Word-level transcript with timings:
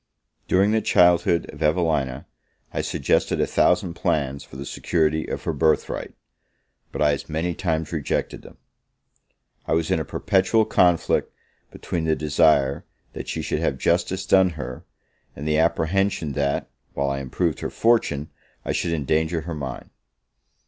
During 0.47 0.71
the 0.71 0.81
childhood 0.81 1.47
of 1.53 1.61
Evelina, 1.61 2.25
I 2.73 2.81
suggested 2.81 3.39
a 3.39 3.45
thousand 3.45 3.93
plans 3.93 4.43
for 4.43 4.55
the 4.55 4.65
security 4.65 5.27
of 5.27 5.43
her 5.43 5.53
birth 5.53 5.89
right; 5.89 6.11
but 6.91 7.03
I 7.03 7.11
as 7.11 7.29
many 7.29 7.53
times 7.53 7.91
rejected 7.91 8.41
them. 8.41 8.57
I 9.67 9.73
was 9.73 9.91
in 9.91 9.99
a 9.99 10.03
perpetual 10.03 10.65
conflict, 10.65 11.31
between 11.69 12.05
the 12.05 12.15
desire 12.15 12.83
that 13.13 13.27
she 13.27 13.43
should 13.43 13.59
have 13.59 13.77
justice 13.77 14.25
done 14.25 14.49
her, 14.57 14.83
and 15.35 15.47
the 15.47 15.59
apprehension 15.59 16.31
that, 16.33 16.67
while 16.95 17.11
I 17.11 17.19
improved 17.19 17.59
her 17.59 17.69
fortune, 17.69 18.31
I 18.65 18.71
should 18.71 18.93
endanger 18.93 19.41
her 19.41 19.53
mind. 19.53 19.91